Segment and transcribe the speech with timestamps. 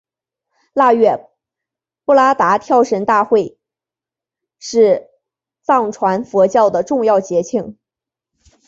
[0.73, 1.29] 腊月
[2.05, 3.59] 布拉达跳神大会
[4.57, 5.11] 是
[5.61, 7.77] 藏传佛教的重要节庆。